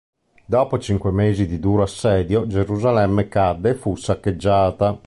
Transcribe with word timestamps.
Dopo 0.45 0.79
cinque 0.79 1.11
mesi 1.11 1.45
di 1.45 1.59
duro 1.59 1.83
assedio, 1.83 2.47
Gerusalemme 2.47 3.27
cadde 3.27 3.69
e 3.69 3.75
fu 3.75 3.95
saccheggiata. 3.95 4.97